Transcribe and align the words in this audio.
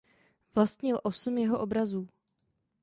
Vlastnil 0.55 0.99
osm 1.03 1.37
jeho 1.37 1.59
obrazů. 1.59 2.07